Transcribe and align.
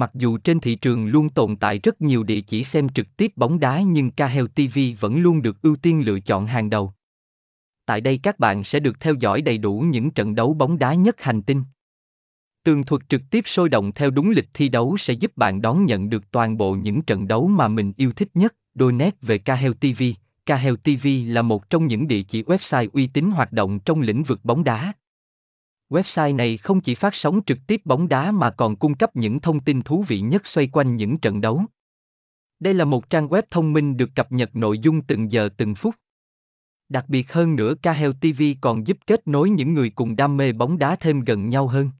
Mặc 0.00 0.10
dù 0.14 0.38
trên 0.38 0.60
thị 0.60 0.74
trường 0.74 1.06
luôn 1.06 1.28
tồn 1.28 1.56
tại 1.56 1.78
rất 1.78 2.00
nhiều 2.00 2.22
địa 2.22 2.40
chỉ 2.40 2.64
xem 2.64 2.88
trực 2.88 3.16
tiếp 3.16 3.32
bóng 3.36 3.60
đá, 3.60 3.80
nhưng 3.80 4.10
Kahel 4.10 4.46
TV 4.54 4.78
vẫn 5.00 5.22
luôn 5.22 5.42
được 5.42 5.62
ưu 5.62 5.76
tiên 5.76 6.04
lựa 6.06 6.20
chọn 6.20 6.46
hàng 6.46 6.70
đầu. 6.70 6.92
Tại 7.86 8.00
đây 8.00 8.20
các 8.22 8.38
bạn 8.38 8.64
sẽ 8.64 8.80
được 8.80 9.00
theo 9.00 9.14
dõi 9.20 9.42
đầy 9.42 9.58
đủ 9.58 9.80
những 9.80 10.10
trận 10.10 10.34
đấu 10.34 10.54
bóng 10.54 10.78
đá 10.78 10.94
nhất 10.94 11.20
hành 11.20 11.42
tinh. 11.42 11.62
Tường 12.64 12.84
thuật 12.84 13.02
trực 13.08 13.22
tiếp 13.30 13.44
sôi 13.46 13.68
động 13.68 13.92
theo 13.92 14.10
đúng 14.10 14.30
lịch 14.30 14.48
thi 14.54 14.68
đấu 14.68 14.96
sẽ 14.98 15.12
giúp 15.14 15.36
bạn 15.36 15.62
đón 15.62 15.86
nhận 15.86 16.10
được 16.10 16.30
toàn 16.30 16.56
bộ 16.56 16.74
những 16.74 17.02
trận 17.02 17.28
đấu 17.28 17.46
mà 17.48 17.68
mình 17.68 17.92
yêu 17.96 18.12
thích 18.12 18.28
nhất. 18.34 18.54
Đôi 18.74 18.92
nét 18.92 19.16
về 19.22 19.38
Kahel 19.38 19.72
TV. 19.72 20.02
Kahel 20.46 20.74
TV 20.74 21.06
là 21.26 21.42
một 21.42 21.70
trong 21.70 21.86
những 21.86 22.08
địa 22.08 22.22
chỉ 22.22 22.42
website 22.42 22.88
uy 22.92 23.06
tín 23.06 23.30
hoạt 23.30 23.52
động 23.52 23.78
trong 23.80 24.00
lĩnh 24.00 24.22
vực 24.22 24.40
bóng 24.44 24.64
đá. 24.64 24.92
Website 25.90 26.36
này 26.36 26.56
không 26.56 26.80
chỉ 26.80 26.94
phát 26.94 27.14
sóng 27.14 27.40
trực 27.46 27.58
tiếp 27.66 27.80
bóng 27.84 28.08
đá 28.08 28.32
mà 28.32 28.50
còn 28.50 28.76
cung 28.76 28.94
cấp 28.94 29.16
những 29.16 29.40
thông 29.40 29.60
tin 29.60 29.82
thú 29.82 30.04
vị 30.08 30.20
nhất 30.20 30.46
xoay 30.46 30.66
quanh 30.66 30.96
những 30.96 31.18
trận 31.18 31.40
đấu. 31.40 31.62
Đây 32.60 32.74
là 32.74 32.84
một 32.84 33.10
trang 33.10 33.28
web 33.28 33.42
thông 33.50 33.72
minh 33.72 33.96
được 33.96 34.10
cập 34.14 34.32
nhật 34.32 34.56
nội 34.56 34.78
dung 34.78 35.02
từng 35.02 35.32
giờ 35.32 35.48
từng 35.56 35.74
phút. 35.74 35.94
Đặc 36.88 37.04
biệt 37.08 37.32
hơn 37.32 37.56
nữa 37.56 37.74
Kahel 37.82 38.10
TV 38.20 38.42
còn 38.60 38.86
giúp 38.86 38.98
kết 39.06 39.28
nối 39.28 39.50
những 39.50 39.74
người 39.74 39.90
cùng 39.90 40.16
đam 40.16 40.36
mê 40.36 40.52
bóng 40.52 40.78
đá 40.78 40.96
thêm 40.96 41.20
gần 41.20 41.48
nhau 41.48 41.68
hơn. 41.68 41.90